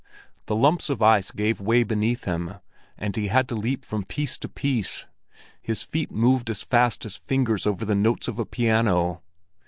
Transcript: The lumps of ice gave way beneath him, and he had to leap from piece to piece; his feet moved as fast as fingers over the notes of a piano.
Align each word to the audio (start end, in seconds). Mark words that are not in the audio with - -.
The 0.47 0.55
lumps 0.55 0.89
of 0.89 1.03
ice 1.03 1.29
gave 1.29 1.61
way 1.61 1.83
beneath 1.83 2.23
him, 2.23 2.55
and 2.97 3.15
he 3.15 3.27
had 3.27 3.47
to 3.49 3.55
leap 3.55 3.85
from 3.85 4.03
piece 4.03 4.35
to 4.39 4.49
piece; 4.49 5.05
his 5.61 5.83
feet 5.83 6.09
moved 6.11 6.49
as 6.49 6.63
fast 6.63 7.05
as 7.05 7.17
fingers 7.17 7.67
over 7.67 7.85
the 7.85 7.93
notes 7.93 8.27
of 8.27 8.39
a 8.39 8.45
piano. 8.47 9.21